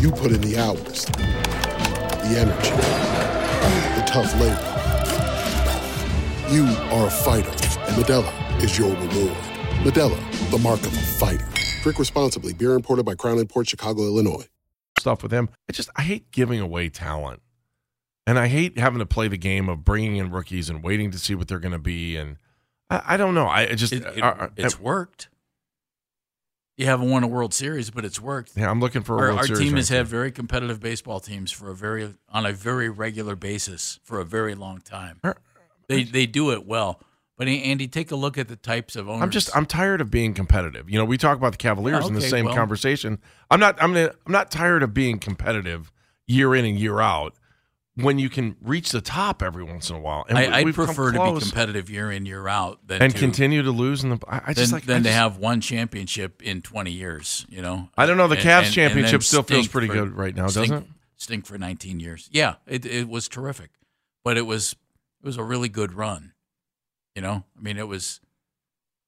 [0.00, 2.70] You put in the hours, the energy,
[3.96, 4.72] the tough labor.
[6.54, 9.36] You are a fighter, and Modelo is your reward.
[9.84, 11.46] Modelo, the mark of a fighter.
[11.82, 12.52] Drink responsibly.
[12.52, 14.46] Beer imported by Crown Port Chicago, Illinois.
[14.98, 15.48] stuff with him.
[15.68, 17.40] I just I hate giving away talent,
[18.26, 21.18] and I hate having to play the game of bringing in rookies and waiting to
[21.18, 22.16] see what they're going to be.
[22.16, 22.36] And
[22.90, 23.46] I, I don't know.
[23.46, 25.28] I I just It- it- uh, uh, it's worked.
[26.76, 28.52] You haven't won a World Series, but it's worked.
[28.54, 31.20] Yeah, I'm looking for a our, World our Series team has had very competitive baseball
[31.20, 35.20] teams for a very on a very regular basis for a very long time.
[35.88, 37.00] They they do it well.
[37.38, 39.22] But Andy, take a look at the types of owners.
[39.22, 40.88] I'm just I'm tired of being competitive.
[40.90, 43.18] You know, we talk about the Cavaliers Yeah, in the same well- conversation.
[43.50, 45.92] I'm not I'm I'm not tired of being competitive
[46.26, 47.34] year in and year out.
[47.96, 50.24] When you can reach the top every once in a while.
[50.28, 53.12] And we- I, I'd we've prefer to be competitive year in year out than and
[53.12, 54.18] to, continue to lose in the.
[54.28, 57.46] I, I just than, like than I to have one championship in 20 years.
[57.48, 59.86] You know, I don't know, the And- Cavs and- and championship then still feels pretty
[59.88, 60.90] for- good right now, stink- doesn't it?
[61.18, 62.28] Stink for 19 years.
[62.30, 63.70] Yeah, it it was terrific,
[64.22, 64.72] but it was
[65.22, 66.32] it was a really good run.
[67.14, 68.20] You know, I mean, it was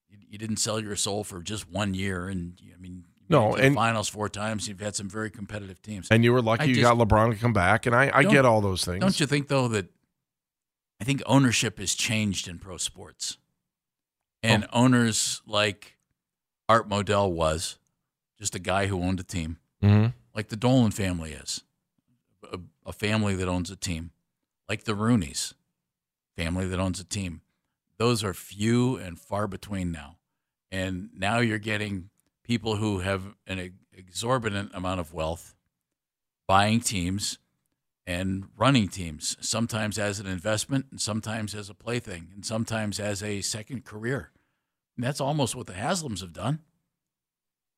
[0.09, 3.55] you, you didn't sell your soul for just one year, and I mean, No, made
[3.55, 4.69] it the and- finals four times.
[4.69, 7.33] You've had some very competitive teams, And you were lucky I you just- got LeBron
[7.33, 9.01] to come back, and I, I get all those things.
[9.01, 9.87] Don't you think though that
[11.01, 13.37] I think ownership has changed in pro sports,
[14.43, 14.85] and Oh.
[14.85, 15.97] owners like
[16.69, 17.79] Art Modell was
[18.39, 20.13] just a guy who owned a team, Mhm.
[20.35, 21.63] like the Dolan family is,
[22.53, 24.11] a, a family that owns a team,
[24.69, 25.55] like the Rooneys
[26.37, 27.43] family that owns a team.
[27.97, 30.19] Those are few and far between now,
[30.71, 32.11] and now you're getting
[32.49, 35.55] people who have an exorbitant amount of wealth
[36.47, 37.39] buying teams
[38.07, 43.23] and running teams, sometimes as an investment and sometimes as a plaything and sometimes as
[43.23, 44.31] a second career.
[44.97, 46.61] And that's almost what the Haslams have done.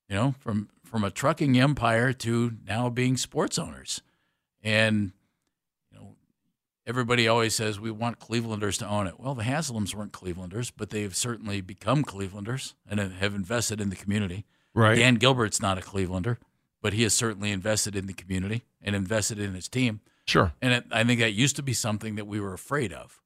[0.08, 4.02] You know, from from a trucking empire to now being sports owners.
[4.62, 5.12] And
[5.90, 6.14] you know,
[6.86, 9.18] everybody always says we want Clevelanders to own it.
[9.18, 13.96] Well, the Haslams weren't Clevelanders, but they've certainly become Clevelanders and have invested in the
[13.96, 14.46] community.
[14.74, 14.96] Right.
[14.96, 16.36] Dan Gilbert's not a Clevelander,
[16.82, 20.00] but he has certainly invested in the community and invested in his team.
[20.26, 20.52] Sure.
[20.62, 23.20] And it, I think that used to be something that we were afraid of.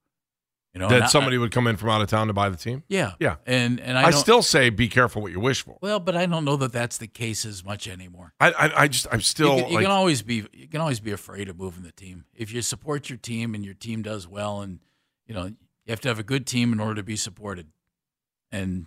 [0.72, 2.48] You know, that and I- somebody would come in from out of town to buy
[2.48, 2.82] the team.
[2.88, 3.12] Yeah.
[3.20, 3.36] yeah.
[3.46, 5.78] And and I, I, still say be careful what you wish for.
[5.80, 8.34] well, but I don't know that that's the case as much anymore.
[8.40, 10.80] I I, I just I'm still you, can, you like can always be you can
[10.80, 14.02] always be afraid of moving the team if you support your team and your team
[14.02, 14.80] does well, and
[15.26, 15.54] you know you
[15.90, 17.68] have to have a good team in order to be supported.
[18.50, 18.86] And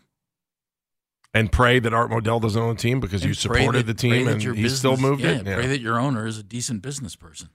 [1.34, 3.94] and pray that Art Modell doesn't own the team because you and pray supported that-
[3.94, 5.46] the team and he your still moved yeah, it.
[5.46, 5.56] Yeah.
[5.56, 7.50] Pray that your owner is a decent business person.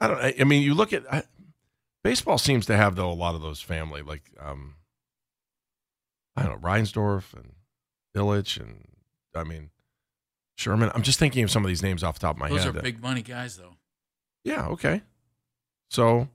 [0.00, 0.18] I don't.
[0.18, 1.22] I, I mean, you look at I,
[2.04, 4.74] baseball seems to have though a lot of those family like um,
[6.36, 7.52] I don't know Reinsdorf and
[8.14, 8.88] Ilitch and
[9.34, 9.70] I mean
[10.56, 10.90] Sherman.
[10.94, 12.74] I'm just thinking of some of these names off the top of my Those head.
[12.74, 13.76] Those are big money guys, though.
[14.44, 14.66] Yeah.
[14.68, 15.02] Okay.
[15.90, 16.28] So,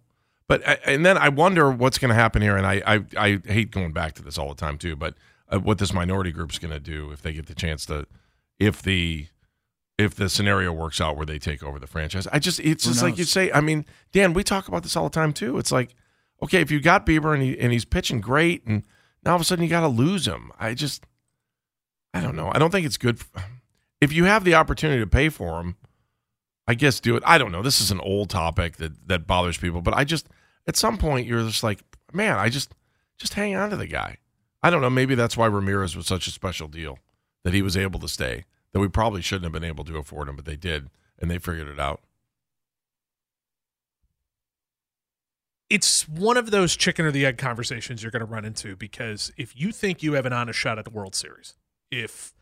[0.48, 3.72] but and then I wonder what's going to happen here, and I, I I hate
[3.72, 4.96] going back to this all the time too.
[4.96, 5.16] But
[5.52, 8.08] uh, what this minority group's going to do if they get the chance to,
[8.60, 9.28] if the
[9.98, 12.92] if the scenario works out where they take over the franchise, I just it's Who
[12.92, 13.52] just like you say.
[13.52, 15.58] I mean, Dan, we talk about this all the time too.
[15.58, 15.96] It's like,
[16.42, 18.84] okay, if you got Bieber and he and he's pitching great, and
[19.24, 20.52] now all of a sudden you got to lose him.
[20.60, 21.06] I just,
[22.14, 22.52] I don't know.
[22.54, 23.20] I don't think it's good.
[24.00, 25.76] If you have the opportunity to pay for him,
[26.68, 27.24] I guess do it.
[27.24, 27.62] I don't know.
[27.62, 30.28] This is an old topic that that bothers people, but I just
[30.66, 32.74] at some point you're just like, man, I just
[33.20, 34.18] just hang on to the guy.
[34.64, 34.90] I don't know.
[34.90, 37.00] Maybe that's why Ramirez was such a special deal
[37.44, 38.46] that he was able to stay.
[38.74, 41.40] That we probably shouldn't have been able to afford him, but they did, and they
[41.40, 42.02] figured it out.
[45.72, 49.32] it's one of those chicken or the egg conversations you're going to run into because
[49.38, 51.56] if you think you have an honest shot at the World Series,
[51.90, 52.34] if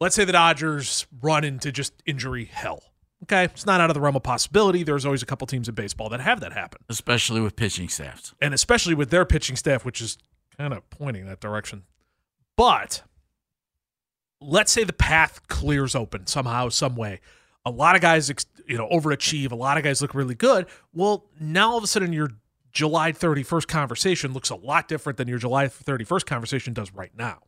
[0.00, 2.82] let's say the Dodgers run into just injury hell,
[3.22, 4.82] okay, it's not out of the realm of possibility.
[4.82, 8.34] There's always a couple teams in baseball that have that happen, especially with pitching staffs.
[8.40, 10.18] and especially with their pitching staff, which is
[10.56, 11.84] kind of pointing that direction.
[12.56, 13.02] But
[14.40, 17.20] let's say the path clears open somehow, some way.
[17.64, 18.32] A lot of guys,
[18.66, 19.50] you know, overachieve.
[19.50, 20.66] A lot of guys look really good.
[20.92, 22.30] Well, now all of a sudden your
[22.72, 27.38] July 31st conversation looks a lot different than your July 31st conversation does right now.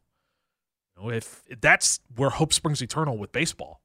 [0.97, 3.83] You know, if that's where hope springs eternal with baseball.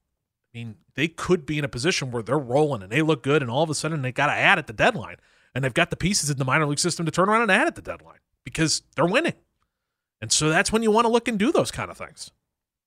[0.54, 3.42] I mean, they could be in a position where they're rolling and they look good,
[3.42, 5.16] and all of a sudden they got to add at the deadline,
[5.54, 7.66] and they've got the pieces in the minor league system to turn around and add
[7.66, 9.34] at the deadline because they're winning.
[10.20, 12.30] And so that's when you want to look and do those kind of things.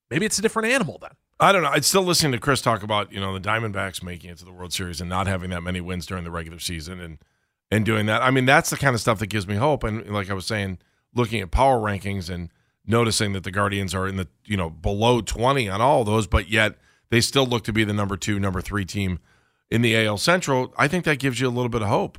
[0.09, 1.11] Maybe it's a different animal then.
[1.39, 1.69] I don't know.
[1.69, 4.53] I'd still listening to Chris talk about you know the Diamondbacks making it to the
[4.53, 7.17] World Series and not having that many wins during the regular season and
[7.69, 8.21] and doing that.
[8.21, 9.83] I mean, that's the kind of stuff that gives me hope.
[9.83, 10.77] And like I was saying,
[11.13, 12.51] looking at power rankings and
[12.85, 16.49] noticing that the Guardians are in the you know below twenty on all those, but
[16.49, 16.77] yet
[17.09, 19.19] they still look to be the number two, number three team
[19.69, 20.73] in the AL Central.
[20.77, 22.17] I think that gives you a little bit of hope.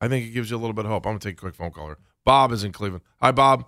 [0.00, 1.04] I think it gives you a little bit of hope.
[1.04, 1.98] I'm gonna take a quick phone call here.
[2.24, 3.04] Bob is in Cleveland.
[3.20, 3.66] Hi, Bob.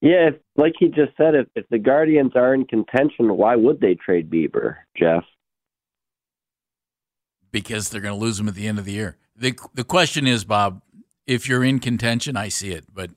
[0.00, 3.80] Yeah, if, like he just said, if, if the Guardians are in contention, why would
[3.80, 5.24] they trade Bieber, Jeff?
[7.52, 9.16] because they're going to lose him at the end of the year.
[9.36, 10.82] The the question is, Bob,
[11.26, 13.10] if you're in contention, I see it, but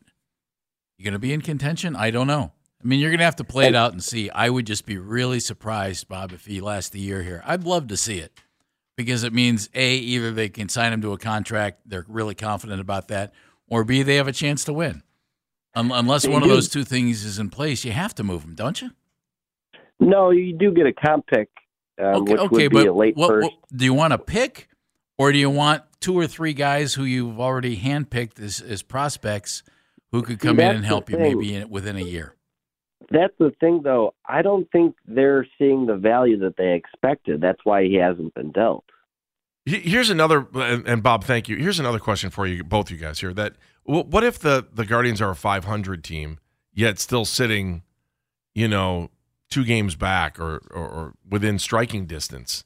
[0.97, 1.95] you're going to be in contention?
[1.95, 2.51] I don't know.
[2.83, 4.29] I mean, you're going to have to play it out and see.
[4.29, 7.41] I would just be really surprised, Bob, if he lasts the year here.
[7.45, 8.37] I'd love to see it
[8.97, 12.81] because it means A, either they can sign him to a contract, they're really confident
[12.81, 13.33] about that,
[13.69, 15.03] or B, they have a chance to win.
[15.75, 18.41] Un- unless They one of those two things is in place, you have to move
[18.43, 18.91] them, don't you?
[19.99, 21.49] No, you do get a comp pick,
[21.99, 23.43] um, Okay, which okay, would be but a late what, first.
[23.45, 24.67] what- do you want to pick,
[25.17, 29.63] Or do you want two or three guys who you've already handpicked as, as prospects
[30.11, 31.37] who could come in and help you thing.
[31.37, 32.35] maybe in, within a year?
[33.11, 34.13] That's the thing, though.
[34.27, 37.41] I don't think they're seeing the value that they expected.
[37.41, 38.85] That's why he hasn't been dealt.
[39.65, 41.57] He- Here's another, and, and Bob, thank you.
[41.57, 43.33] Here's another question for you, both you guys here.
[43.33, 43.53] That
[43.83, 46.39] what if the the Guardians are a 500 team,
[46.73, 47.83] yet still sitting,
[48.55, 49.09] you know,
[49.49, 52.63] two games back or or, or within striking distance?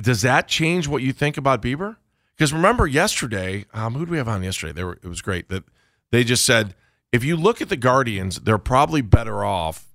[0.00, 1.96] Does that change what you think about Bieber?
[2.36, 4.72] Because remember yesterday, um, who do we have on yesterday?
[4.72, 5.64] They were, it was great that
[6.12, 6.74] they just said
[7.12, 9.94] if you look at the Guardians, they're probably better off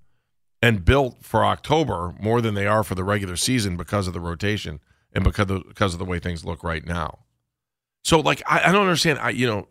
[0.62, 4.20] and built for October more than they are for the regular season because of the
[4.20, 4.80] rotation
[5.14, 7.20] and because of, because of the way things look right now.
[8.04, 9.20] So, like, I, I don't understand.
[9.20, 9.68] I, you know,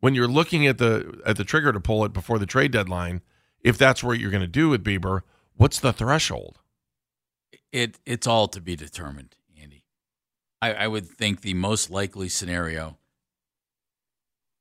[0.00, 3.20] when you're looking at the at the trigger to pull it before the trade deadline,
[3.62, 5.20] if that's what you're going to do with Bieber,
[5.56, 6.58] what's the threshold?
[7.72, 9.84] It it's all to be determined, Andy.
[10.60, 12.98] I, I would think the most likely scenario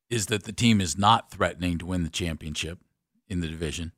[0.10, 2.80] is that the team is not threatening to win the championship
[3.28, 3.94] in the division.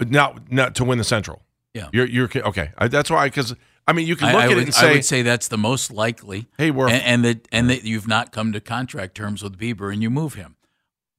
[0.00, 1.42] Not not to win the Central.
[1.74, 1.88] Yeah.
[1.92, 2.70] you're you're okay.
[2.80, 3.54] That's why because
[3.86, 5.48] I mean you can look I at would, it and I say, would say that's
[5.48, 6.46] the most likely.
[6.58, 9.92] Hey, we're and, and that and that you've not come to contract terms with Bieber
[9.92, 10.56] and you move him.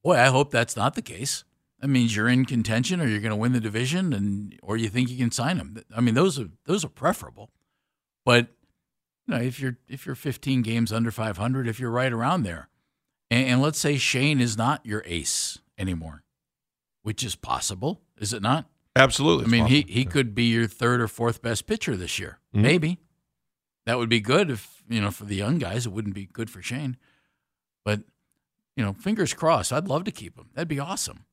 [0.03, 1.43] Boy, I hope that's not the case.
[1.79, 4.89] That means you're in contention, or you're going to win the division, and or you
[4.89, 5.83] think you can sign him.
[5.95, 7.51] I mean, those are those are preferable.
[8.25, 8.47] But
[9.27, 12.69] you know, if you're if you're 15 games under 500, if you're right around there,
[13.29, 16.23] and, and let's say Shane is not your ace anymore,
[17.03, 18.65] which is possible, is it not?
[18.97, 19.45] Absolutely.
[19.45, 22.39] I mean, he he could be your third or fourth best pitcher this year.
[22.55, 22.61] Mhm.
[22.61, 22.97] Maybe
[23.85, 25.85] that would be good if you know for the young guys.
[25.85, 26.97] It wouldn't be good for Shane,
[27.85, 28.01] but
[28.75, 29.73] you know, fingers crossed.
[29.73, 30.49] I'd love to keep him.
[30.53, 31.25] That'd be awesome.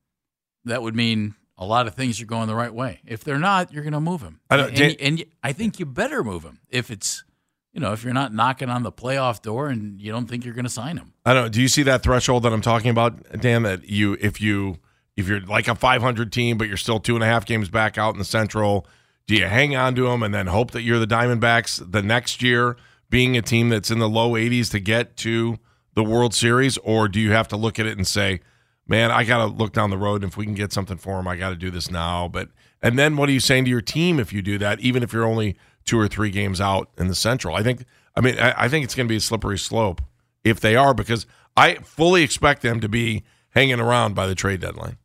[0.63, 3.01] That would mean a lot of things are going the right way.
[3.05, 4.39] If they're not, you're going to move him.
[4.49, 7.23] I don't- and, Dan- and, I think you better move him if it's
[7.71, 10.53] you know if you're not knocking on the playoff door and you don't think you're
[10.55, 11.13] going to sign him.
[11.25, 11.49] I don't know.
[11.49, 13.61] Do you see that threshold that I'm talking about, Dan?
[13.63, 14.77] That you, if you,
[15.15, 17.97] if you're like a 500 team, but you're still two and a half games back
[17.97, 18.85] out in the Central,
[19.27, 22.41] do you hang on to them and then hope that you're the Diamondbacks the next
[22.41, 22.77] year,
[23.09, 25.57] being a team that's in the low 80s to get to
[25.93, 28.41] the World Series, or do you have to look at it and say,
[28.87, 30.23] man, I got to look down the road.
[30.23, 32.27] And if we can get something for them, I got to do this now.
[32.27, 32.49] But
[32.81, 35.13] and then what are you saying to your team if you do that, even if
[35.13, 37.55] you're only two or three games out in the Central?
[37.55, 37.85] I think,
[38.15, 40.01] I mean, I, I think it's going to be a slippery slope
[40.43, 41.25] if they are because
[41.57, 44.97] I fully expect them to be hanging around by the trade deadline.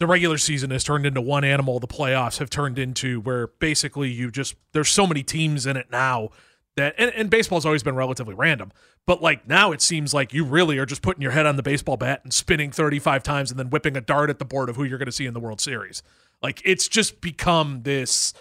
[0.00, 1.78] The regular season has turned into one animal.
[1.78, 5.88] The playoffs have turned into where basically you just there's so many teams in it
[5.92, 6.30] now
[6.76, 8.72] that and, and baseball's always been relatively random.
[9.06, 11.62] But like now it seems like you really are just putting your head on the
[11.62, 14.76] baseball bat and spinning 35 times and then whipping a dart at the board of
[14.76, 16.02] who you're going to see in the World Series.
[16.42, 18.32] Like it's just become this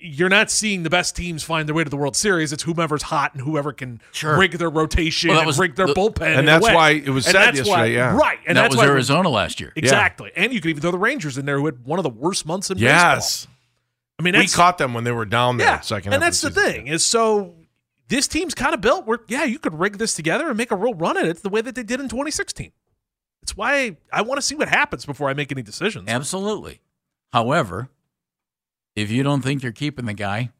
[0.00, 2.52] you're not seeing the best teams find their way to the World Series.
[2.52, 4.38] It's whomever's hot and whoever can Sure.
[4.38, 6.38] rig their rotation Well, that and rig their the- bullpen.
[6.38, 8.16] And that's why it was And said yesterday, why- yeah.
[8.16, 8.38] right.
[8.46, 9.72] And that that's was why Arizona last year.
[9.76, 10.32] Exactly.
[10.34, 12.46] And you could even throw the Rangers in there who had one of the worst
[12.46, 13.44] months in Yes.
[13.46, 13.52] baseball.
[14.18, 16.42] I mean, we caught them when they were down there yeah, second and half that's
[16.44, 16.74] of the season.
[16.74, 17.54] thing is so
[18.08, 20.76] this team's kind of built where yeah you could rig this together and make a
[20.76, 22.72] real run at it the way that they did in 2016.
[23.42, 26.08] It's why I want to see what happens before I make any decisions.
[26.08, 26.80] Absolutely.
[27.34, 27.90] However,
[28.96, 30.50] if you don't think you're keeping the guy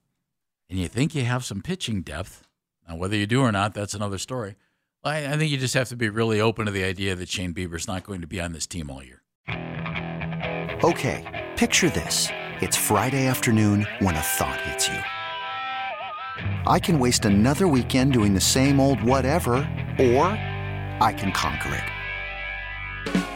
[0.69, 2.45] and you think you have some pitching depth,
[2.87, 4.57] now whether you do or not, that's another story.
[5.03, 7.55] I, I think you just have to be really open to the idea that Shane
[7.55, 9.23] Bieber's not going to be on this team all year.
[10.85, 12.29] Okay, picture this.
[12.61, 14.99] It's Friday afternoon when a thought hits you.
[16.67, 19.57] I can waste another weekend doing the same old whatever,
[19.99, 20.27] or
[21.01, 23.36] I can conquer it.